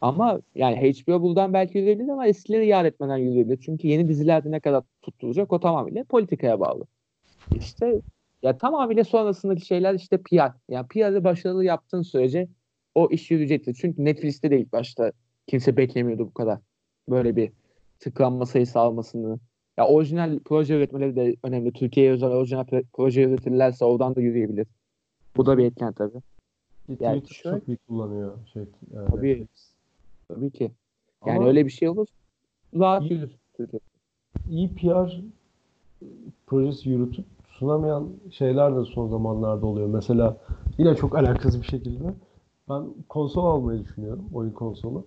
[0.01, 3.61] Ama yani HBO buradan belki yürüyebilir ama eskileri yad etmeden yürüyebilir.
[3.61, 6.85] Çünkü yeni dizilerde ne kadar tutturacak o tamamıyla politikaya bağlı.
[7.55, 8.01] İşte
[8.43, 10.53] ya tamamıyla sonrasındaki şeyler işte PR.
[10.69, 12.49] Yani PR'ı başarılı yaptığın sürece
[12.95, 13.77] o iş yürüyecektir.
[13.81, 15.13] Çünkü Netflix'te de ilk başta
[15.47, 16.59] kimse beklemiyordu bu kadar.
[17.09, 17.53] Böyle bir
[18.01, 19.39] tıklanma sayısı almasını.
[19.77, 21.73] Ya orijinal proje üretmeleri de önemli.
[21.73, 24.67] Türkiye'ye özel orijinal pro- proje üretirlerse oradan da yürüyebilir.
[25.37, 26.19] Bu da bir etken tabii.
[27.01, 28.63] Yani şöyle- çok iyi kullanıyor şey.
[28.95, 29.29] yani Tabii.
[29.29, 29.76] Netflix.
[30.29, 30.73] Tabii ki.
[31.27, 32.07] Yani Ama öyle bir şey olur.
[32.75, 33.81] Rahat İyi- yürür Türkiye.
[34.49, 35.23] iyi PR
[36.47, 39.87] projesi yürütüp sunamayan şeyler de son zamanlarda oluyor.
[39.89, 40.37] Mesela
[40.79, 42.05] yine çok alakasız bir şekilde
[42.69, 44.25] ben konsol almayı düşünüyorum.
[44.35, 45.05] Oyun konsolu.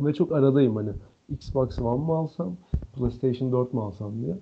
[0.00, 0.90] Ve çok aradayım hani
[1.28, 2.56] Xbox One mı alsam,
[2.96, 4.36] PlayStation 4 mu alsam diye.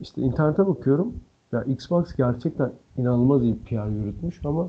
[0.00, 1.14] İşte internete bakıyorum.
[1.52, 4.68] Ya Xbox gerçekten inanılmaz iyi PR yürütmüş ama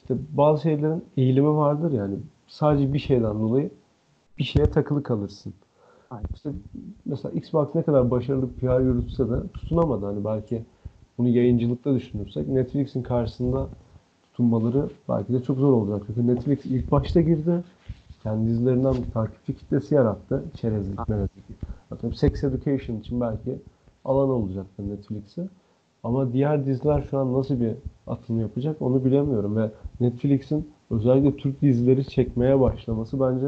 [0.00, 2.16] işte bazı şeylerin eğilimi vardır yani.
[2.46, 3.70] Sadece bir şeyden dolayı
[4.42, 5.54] bir şeye takılı kalırsın.
[6.10, 6.28] Aynen.
[6.34, 6.50] İşte
[7.04, 10.06] mesela Xbox ne kadar başarılı PR yürütse de tutunamadı.
[10.06, 10.62] Hani belki
[11.18, 13.68] bunu yayıncılıkta düşünürsek Netflix'in karşısında
[14.22, 16.02] tutunmaları belki de çok zor olacak.
[16.06, 17.64] Çünkü Netflix ilk başta girdi.
[18.22, 20.44] Kendi dizilerinden bir takipçi kitlesi yarattı.
[20.60, 21.44] Çerezlik, melezlik.
[21.90, 23.58] Atıyorum Sex Education için belki
[24.04, 25.48] alan olacaktı Netflix'e.
[26.02, 27.72] Ama diğer diziler şu an nasıl bir
[28.06, 29.56] atılım yapacak onu bilemiyorum.
[29.56, 33.46] Ve Netflix'in özellikle Türk dizileri çekmeye başlaması bence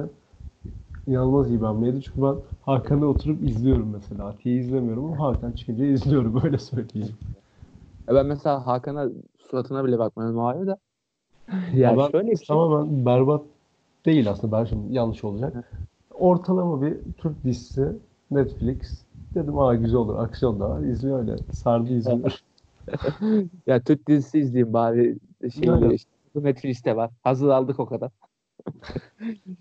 [1.07, 2.03] inanılmaz iyi bir hamleydi.
[2.03, 4.29] Çünkü ben Hakan'ı oturup izliyorum mesela.
[4.29, 6.41] Atiye'yi izlemiyorum ama Hakan çıkınca izliyorum.
[6.45, 7.15] Öyle söyleyeyim.
[8.09, 10.79] Ya ben mesela Hakan'a suratına bile bakmıyorum abi da.
[11.75, 12.47] Ya ben şöyle bir şey.
[12.47, 13.43] tamamen berbat
[14.07, 14.59] değil aslında.
[14.59, 15.73] Ben şimdi yanlış olacak.
[16.15, 17.89] Ortalama bir Türk dizisi
[18.31, 19.05] Netflix.
[19.35, 20.19] Dedim aa güzel olur.
[20.19, 20.81] Aksiyon da var.
[20.81, 21.37] İzliyor öyle.
[21.53, 22.41] Sardı izliyor.
[23.67, 25.17] Ya Türk dizisi izleyeyim bari.
[25.41, 26.11] Şey işte.
[26.35, 27.11] Netflix'te var.
[27.23, 28.11] Hazır aldık o kadar.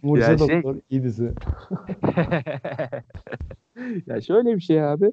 [0.01, 1.31] Mucize Ya şey- Doktor iyi dizi.
[4.07, 5.11] ya şöyle bir şey abi.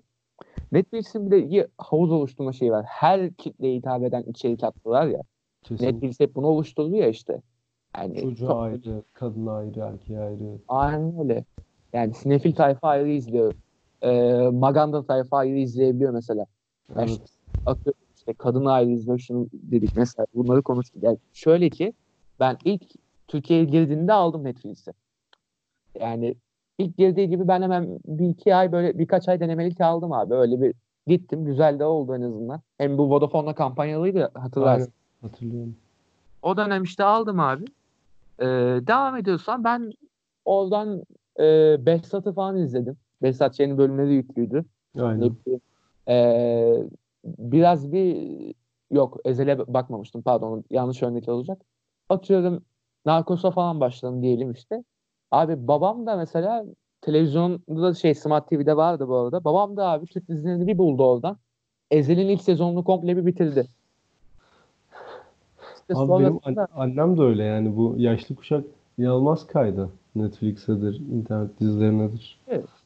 [0.72, 2.84] Netflix'in bir de iyi havuz oluşturma şeyi var.
[2.88, 5.20] Her kitleye hitap eden içerik attılar ya.
[5.62, 5.86] Kesinlikle.
[5.94, 7.42] Netflix hep bunu oluşturdu ya işte.
[7.96, 10.58] Yani Çocuğa çok- ayrı, kadına ayrı, erkeğe ayrı.
[10.68, 11.44] Aynen öyle.
[11.92, 13.54] Yani sinefil tayfa ayrı izliyor.
[14.02, 16.46] Ee, Maganda tayfa ayrı izleyebiliyor mesela.
[16.96, 17.08] Evet.
[17.08, 17.24] işte
[17.66, 21.02] atıyorum işte kadın ayrı izliyor şunu dedik mesela bunları konuştuk.
[21.02, 21.92] Yani şöyle ki
[22.40, 22.82] ben ilk
[23.30, 24.92] Türkiye'ye girdiğinde aldım Netflix'i.
[26.00, 26.34] Yani
[26.78, 30.34] ilk girdiği gibi ben hemen bir iki ay böyle birkaç ay denemelik aldım abi.
[30.34, 30.74] Öyle bir
[31.06, 31.44] gittim.
[31.44, 32.60] Güzel de oldu en azından.
[32.78, 34.92] Hem bu Vodafone'la kampanyalıydı ya, hatırlarsın.
[35.22, 35.30] Aynen.
[35.32, 35.76] Hatırlıyorum.
[36.42, 37.64] O dönem işte aldım abi.
[38.40, 38.46] Ee,
[38.86, 39.92] devam ediyorsan ben
[40.44, 41.02] oradan
[41.40, 42.96] e, Behzat'ı falan izledim.
[43.22, 44.64] Behzat Ç'nin bölümleri yüklüydü.
[44.98, 45.36] Aynen.
[46.08, 46.84] Ee,
[47.24, 48.30] biraz bir
[48.90, 51.62] yok Ezel'e bakmamıştım pardon yanlış örnek olacak.
[52.08, 52.62] Atıyorum
[53.06, 54.84] Narcos'a falan başladım diyelim işte.
[55.30, 56.64] Abi babam da mesela
[57.00, 59.44] televizyonda da şey Smart TV'de vardı bu arada.
[59.44, 61.36] Babam da abi Türk dizilerini bir buldu oradan.
[61.90, 63.66] Ezel'in ilk sezonunu komple bir bitirdi.
[65.80, 68.64] İşte Abi benim an- annem de öyle yani bu yaşlı kuşak
[68.98, 69.90] inanılmaz kaydı.
[70.16, 72.40] Netflix'edir, internet dizilerinedir.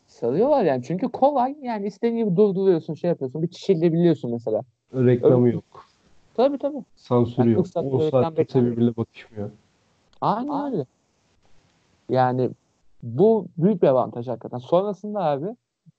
[0.06, 0.82] Sarıyorlar yani.
[0.82, 1.56] Çünkü kolay.
[1.62, 3.42] Yani istediğin gibi durduruyorsun, şey yapıyorsun.
[3.42, 4.60] Bir çişilebiliyorsun mesela.
[4.94, 5.64] Reklamı Öyle- yok.
[6.34, 6.84] Tabii tabii.
[6.96, 7.64] Sansürü Yani yok.
[7.64, 8.72] 40 saat 10 reklam saat kimse beklemiyor.
[8.76, 9.50] birbirine bakışmıyor.
[10.24, 10.86] Aynen öyle.
[12.08, 12.50] Yani
[13.02, 14.58] bu büyük bir avantaj hakikaten.
[14.58, 15.46] Sonrasında abi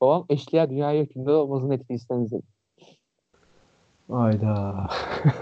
[0.02, 2.44] babam Eşkıya Dünyaya Hükümdar olmasını Netflix'ten izledi.
[4.10, 4.88] Ayda.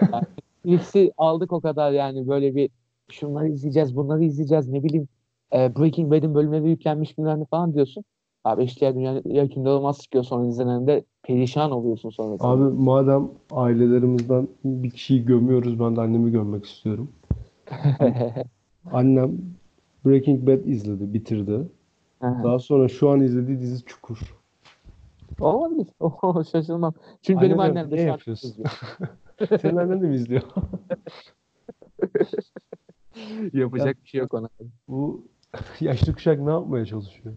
[0.66, 2.70] Netflix'i aldık o kadar yani böyle bir
[3.12, 5.08] şunları izleyeceğiz, bunları izleyeceğiz ne bileyim
[5.54, 8.04] e, Breaking Bad'in bölümleri yüklenmiş bilmem falan diyorsun.
[8.44, 12.48] Abi Eşkıya Dünyaya Hükümdar olmaz çıkıyor sonra izlenende perişan oluyorsun sonrasında.
[12.48, 17.12] Abi madem ailelerimizden bir kişiyi gömüyoruz ben de annemi gömmek istiyorum.
[18.92, 19.38] Annem
[20.06, 21.68] Breaking Bad izledi, bitirdi.
[22.22, 24.36] Daha sonra şu an izlediği dizi Çukur.
[25.40, 25.88] Olabilir.
[26.00, 26.94] Oo, şaşırmam.
[27.22, 28.70] Çünkü benim annem de "Ne an yapıyorsun?" izliyor.
[29.62, 30.42] Senin annen de mi izliyor?
[33.54, 34.50] Yapacak bir şey yok ona.
[34.88, 35.28] Bu
[35.80, 37.36] yaşlı kuşak ne yapmaya çalışıyor?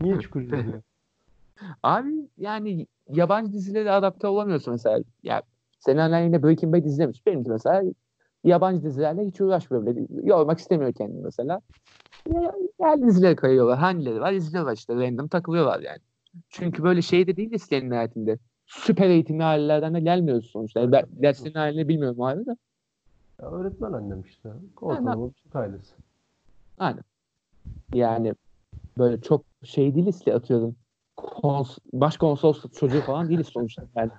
[0.00, 0.82] Niye Çukur izliyor?
[1.82, 4.98] Abi yani yabancı dizilere adapte olamıyorsun mesela.
[5.22, 5.42] Ya
[5.78, 7.26] senin annen yine Breaking Bad izlemiş.
[7.26, 7.82] Benimki mesela
[8.46, 10.06] yabancı dizilerle hiç uğraşmıyor bile.
[10.22, 11.60] Yormak istemiyor kendini mesela.
[12.80, 13.78] Her dizilere kayıyorlar.
[13.78, 14.94] Hangileri var izliyorlar işte.
[14.94, 15.98] Random takılıyorlar yani.
[16.48, 18.36] Çünkü böyle şey de değil de senin hayatında.
[18.66, 20.80] Süper eğitimli ailelerden de gelmiyoruz sonuçta.
[20.80, 22.56] Yani ben derslerin halini bilmiyorum abi de.
[23.42, 24.48] Ya öğretmen annem işte.
[24.80, 25.94] Ortalama bir ailesi.
[26.78, 27.02] Aynen.
[27.94, 28.34] Yani
[28.98, 30.76] böyle çok şey değiliz ki atıyorum.
[31.16, 33.82] Kons başkonsolosluk çocuğu falan değiliz sonuçta.
[33.96, 34.10] Yani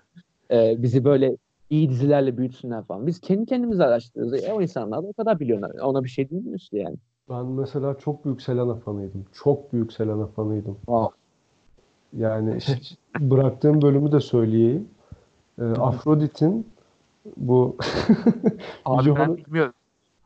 [0.52, 1.38] e, bizi böyle
[1.70, 3.08] iyi dizilerle büyütsünler falan.
[3.08, 4.44] Biz kendi kendimizi araştırıyoruz.
[4.44, 5.72] E, o insanlar da o kadar biliyorlar.
[5.72, 6.96] Ona bir şey demiyoruz ki yani.
[7.30, 9.26] Ben mesela çok büyük Selena fanıydım.
[9.34, 10.76] Çok büyük Selena fanıydım.
[10.76, 11.18] Wow.
[12.18, 12.80] Yani işte
[13.20, 14.88] bıraktığım bölümü de söyleyeyim.
[15.60, 16.68] Ee, Afrodit'in
[17.38, 17.78] bu
[18.86, 19.74] Abi Yüce ben Honos- bilmiyorum.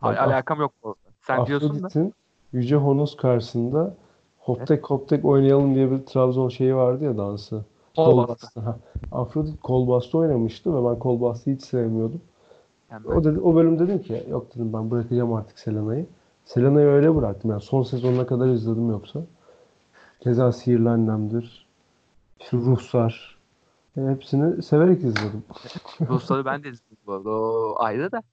[0.02, 1.00] Bak, Al- alakam yok bu arada.
[1.22, 1.76] Sen diyorsun da.
[1.76, 2.14] Afrodit'in
[2.54, 3.94] Yüce Honos karşısında
[4.40, 7.66] Hoptek Hoptek oynayalım diye bir Trabzon şeyi vardı ya dansı.
[7.96, 8.46] Kol Kol bastı.
[8.46, 8.60] bastı.
[8.60, 8.78] Ha.
[9.12, 12.22] Afrodit kol bastı oynamıştı ve ben kol bastı hiç sevmiyordum.
[12.92, 16.06] Yani O, dedi, o bölüm dedim ki yok dedim ben bırakacağım artık Selena'yı.
[16.46, 19.20] Selena'yı öyle bıraktım yani son sezonuna kadar izledim yoksa.
[20.20, 21.68] Keza Sihirli Annem'dir.
[22.40, 23.38] İşte Ruhsar.
[23.98, 25.44] E, hepsini severek izledim.
[26.10, 27.30] Rusları ben de izledim bu arada.
[27.30, 28.24] O ayrı da.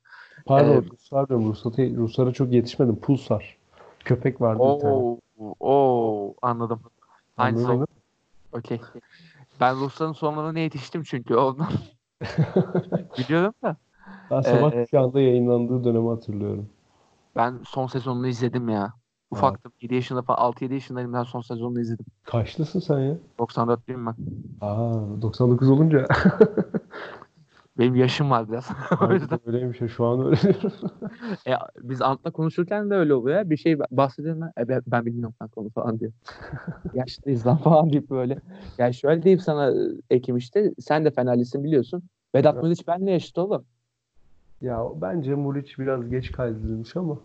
[0.46, 0.92] Pardon Evet.
[0.92, 1.48] Ruhsar diyorum.
[1.48, 2.96] Ruhsar'a, Ruhsar'a çok yetişmedim.
[2.96, 3.56] Pulsar.
[4.04, 4.94] Köpek vardı bir tane.
[4.94, 5.18] Oo,
[5.60, 6.80] oo, anladım.
[7.36, 7.86] Anladın oldu.
[8.52, 8.80] Okey.
[9.60, 11.68] Ben Rusların sonlarına yetiştim çünkü ondan.
[13.18, 13.76] Biliyorum da.
[14.30, 16.68] Ben sabah Ee, kuşağında yayınlandığı dönemi hatırlıyorum.
[17.36, 18.92] Ben son sezonunu izledim ya.
[19.30, 19.72] Ufaktım.
[19.80, 22.06] 7 yaşında falan 6-7 yaşındayım ben son sezonunu izledim.
[22.24, 23.16] Kaçlısın sen ya?
[23.38, 24.14] 94'lüyüm ben.
[24.60, 26.06] Aa 99 olunca.
[27.78, 28.70] Benim yaşım var biraz.
[29.08, 29.40] o yüzden.
[29.46, 30.72] öyleymiş ya şu an öğreniyorum.
[31.46, 33.50] E, biz Ant'la konuşurken de öyle oluyor.
[33.50, 34.62] Bir şey bahsediyorum ben.
[34.62, 36.12] E, ben, ben bilmiyorum kanka onu falan diyor.
[36.94, 38.38] Yaşlıyız lan falan deyip böyle.
[38.78, 39.74] Yani şöyle diyeyim sana e,
[40.10, 40.72] Ekim işte.
[40.78, 42.02] Sen de Fenerlisin biliyorsun.
[42.34, 42.64] Vedat Evet.
[42.64, 43.64] Muriç benle yaşıt oğlum.
[44.60, 47.18] Ya bence Muriç biraz geç kaydedilmiş ama.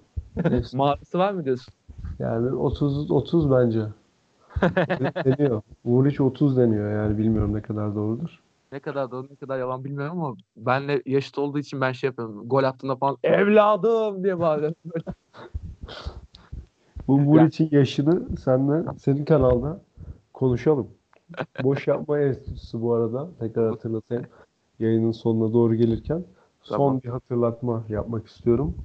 [0.73, 1.73] Mağarası var mı diyorsun?
[2.19, 3.81] Yani 30 30 bence.
[5.25, 5.61] deniyor.
[5.83, 8.42] Muriç 30 deniyor yani bilmiyorum ne kadar doğrudur.
[8.73, 12.49] Ne kadar doğru ne kadar yalan bilmiyorum ama benle yaşıt olduğu için ben şey yapıyorum.
[12.49, 14.75] Gol attığında falan evladım diye bağırıyorum.
[17.07, 19.81] Bu Muriç'in yaşını senle senin kanalda
[20.33, 20.87] konuşalım.
[21.63, 23.29] Boş Yapma Enstitüsü bu arada.
[23.39, 24.25] Tekrar hatırlatayım.
[24.79, 26.23] Yayının sonuna doğru gelirken
[26.61, 27.01] son Tamam.
[27.01, 28.75] bir hatırlatma yapmak istiyorum.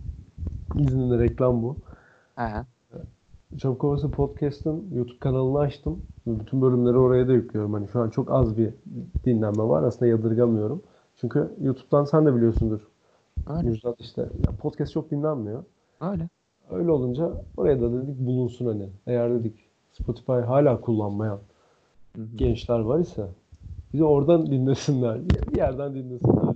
[0.79, 1.77] İzninle reklam bu.
[2.37, 2.65] He.
[3.57, 6.03] Çabuk Ovası Podcast'ın YouTube kanalını açtım.
[6.27, 7.73] Bütün bölümleri oraya da yüklüyorum.
[7.73, 8.75] Hani şu an çok az bir
[9.25, 9.83] dinlenme var.
[9.83, 10.83] Aslında yadırgamıyorum.
[11.17, 12.81] Çünkü YouTube'dan sen de biliyorsundur.
[13.51, 13.69] Öyle.
[13.69, 14.23] Müjdat işte.
[14.23, 15.65] Ya podcast çok dinlenmiyor.
[16.01, 16.29] Öyle.
[16.71, 18.89] Öyle olunca oraya da dedik bulunsun hani.
[19.07, 19.55] Eğer dedik
[19.93, 21.39] Spotify hala kullanmayan
[22.17, 22.37] Hı hı.
[22.37, 23.27] gençler var ise
[23.93, 25.21] bizi oradan dinlesinler.
[25.29, 26.55] Bir yerden dinlesinler.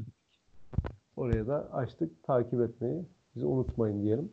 [1.16, 2.22] Oraya da açtık.
[2.22, 3.02] Takip etmeyi
[3.36, 4.28] bizi unutmayın diyelim.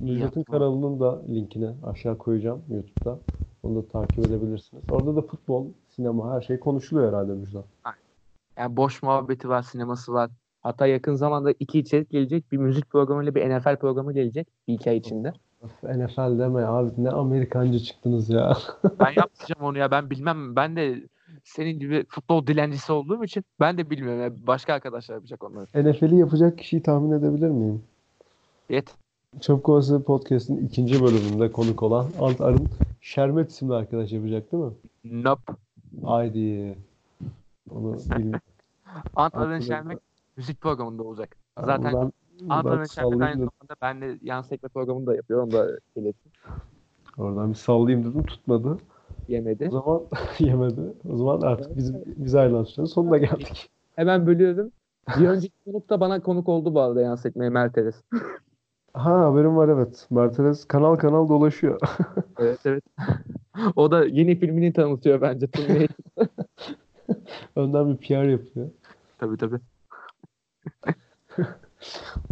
[0.00, 3.18] Müjdat'ın kanalının da linkini aşağı koyacağım YouTube'da.
[3.62, 4.84] Onu da takip edebilirsiniz.
[4.90, 7.64] Orada da futbol, sinema her şey konuşuluyor herhalde Müjdat.
[8.58, 10.30] Yani boş muhabbeti var, sineması var.
[10.60, 12.52] Hatta yakın zamanda iki içerik gelecek.
[12.52, 14.48] Bir müzik programıyla bir NFL programı gelecek.
[14.68, 15.32] Bir iki ay içinde.
[15.62, 18.56] Of, NFL deme abi ne Amerikancı çıktınız ya.
[18.84, 19.90] Ben yapmayacağım onu ya.
[19.90, 20.56] Ben bilmem.
[20.56, 21.08] Ben de
[21.44, 24.38] senin gibi futbol dilencisi olduğum için ben de bilmiyorum.
[24.46, 25.90] Başka arkadaşlar yapacak onları.
[25.90, 27.82] NFL'i yapacak kişiyi tahmin edebilir miyim?
[28.68, 28.94] Yet.
[29.40, 32.68] Çabuk Ovası Podcast'ın ikinci bölümünde konuk olan Ant Arın
[33.00, 34.72] Şerbet isimli arkadaş yapacak değil mi?
[35.24, 35.52] Nope.
[36.04, 36.78] Haydi.
[37.70, 38.40] Onu bilmiyorum.
[39.16, 39.98] Antların Aklımda- Şermek
[40.36, 41.36] müzik programında olacak.
[41.64, 42.12] Zaten Antların
[42.50, 43.50] buradan Şermek aynı dedim.
[43.60, 45.42] zamanda benle yan sekme programını da yapıyor.
[45.42, 46.32] Onu da ilettim.
[47.18, 48.78] Oradan bir sallayayım dedim tutmadı.
[49.28, 49.68] Yemedi.
[49.68, 50.02] O zaman
[50.38, 50.80] yemedi.
[51.12, 53.70] O zaman artık bizim biz ayrılan sürenin sonuna geldik.
[53.96, 54.70] Hemen bölüyorum.
[55.20, 58.02] Bir önceki konuk da bana konuk oldu bu arada yan sekmeye Mertedes.
[58.94, 60.06] Ha haberim var evet.
[60.10, 61.80] Mercedes kanal kanal dolaşıyor.
[62.38, 62.84] Evet evet.
[63.76, 65.46] o da yeni filmini tanıtıyor bence.
[65.46, 65.88] Turneyi.
[67.56, 68.70] Önden bir PR yapıyor.
[69.18, 69.58] tabii tabii.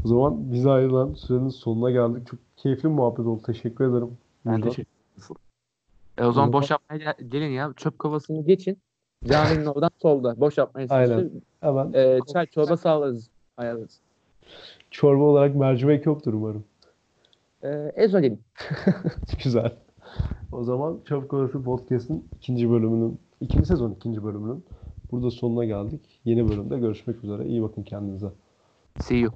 [0.05, 2.27] O zaman biz ayrılan sürenin sonuna geldik.
[2.27, 3.43] Çok keyifli bir muhabbet oldu.
[3.47, 4.19] Teşekkür ederim.
[4.47, 4.71] Ben Müjdat.
[4.71, 5.37] teşekkür ederim.
[6.19, 7.73] E o zaman zaman- boş yapmaya gel- gelin ya.
[7.77, 8.79] Çöp kovasını geçin.
[9.25, 10.41] Caminin oradan solda.
[10.41, 11.09] Boş yapmaya Aynen.
[11.09, 11.43] çalışın.
[11.61, 13.31] Hemen E, çay çorba sağlarız.
[13.57, 14.01] Ayarlarız.
[14.93, 16.65] Çorba olarak mercimek yoktur umarım.
[17.63, 18.41] E, ezolin.
[19.45, 19.73] Güzel.
[20.53, 24.65] O zaman Çabuk Orası Podcast'ın ikinci bölümünün, ikinci sezon ikinci bölümünün
[25.13, 26.21] burada sonuna geldik.
[26.25, 27.47] Yeni bölümde görüşmek üzere.
[27.47, 28.29] İyi bakın kendinize.
[29.01, 29.31] See you.